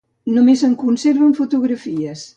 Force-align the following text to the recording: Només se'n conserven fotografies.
Només 0.37 0.63
se'n 0.65 0.73
conserven 0.85 1.39
fotografies. 1.43 2.29